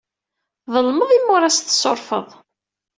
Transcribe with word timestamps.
Tḍelmeḍ 0.65 1.09
imi 1.17 1.31
ur 1.35 1.43
as-tessurfeḍ. 1.43 2.27